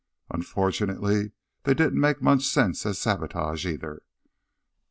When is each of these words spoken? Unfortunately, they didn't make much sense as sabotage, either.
Unfortunately, 0.31 1.31
they 1.61 1.75
didn't 1.75 2.01
make 2.01 2.23
much 2.23 2.43
sense 2.43 2.87
as 2.87 2.97
sabotage, 2.97 3.67
either. 3.67 4.01